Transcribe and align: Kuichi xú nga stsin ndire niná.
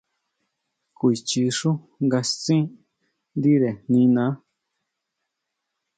Kuichi 0.97 1.41
xú 1.57 1.71
nga 2.03 2.19
stsin 2.29 2.63
ndire 3.37 3.71
niná. 3.91 4.25